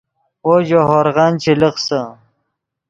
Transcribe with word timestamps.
وو 0.45 0.55
ژے 0.67 0.79
ہورغن 0.89 1.31
چے 1.41 1.51
لخسے 1.61 1.99